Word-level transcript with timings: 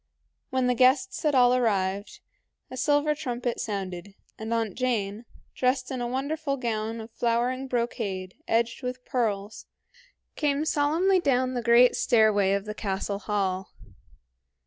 When 0.49 0.65
the 0.65 0.73
guests 0.73 1.21
had 1.21 1.35
all 1.35 1.53
arrived, 1.53 2.21
a 2.71 2.75
silver 2.75 3.13
trumpet 3.13 3.59
sounded, 3.59 4.15
and 4.39 4.51
Aunt 4.51 4.73
Jane, 4.73 5.25
dressed 5.53 5.91
in 5.91 6.01
a 6.01 6.07
wonderful 6.07 6.57
gown 6.57 6.99
of 6.99 7.11
flowering 7.11 7.67
brocade 7.67 8.33
edged 8.47 8.81
with 8.81 9.05
pearls, 9.05 9.67
came 10.35 10.65
solemnly 10.65 11.19
down 11.19 11.53
the 11.53 11.61
great 11.61 11.95
stairway 11.95 12.53
of 12.53 12.65
the 12.65 12.73
castle 12.73 13.19
hall. 13.19 13.73